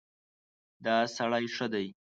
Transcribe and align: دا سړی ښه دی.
دا 0.85 0.97
سړی 1.17 1.45
ښه 1.55 1.67
دی. 1.73 1.87